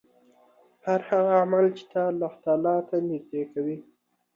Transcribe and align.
هر 0.85 0.99
هغه 1.09 1.33
عمل 1.43 1.65
چې 1.77 1.83
تا 1.91 2.01
الله 2.11 2.33
تعالی 2.43 2.77
ته 2.87 2.95
نژدې 3.09 3.43
کوي 3.53 3.77